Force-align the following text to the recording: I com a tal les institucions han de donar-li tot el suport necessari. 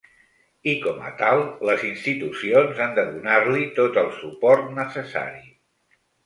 I 0.71 0.71
com 0.85 1.01
a 1.09 1.09
tal 1.19 1.41
les 1.69 1.83
institucions 1.89 2.81
han 2.87 2.97
de 3.01 3.03
donar-li 3.11 3.69
tot 3.81 4.01
el 4.05 4.11
suport 4.23 4.73
necessari. 4.81 5.47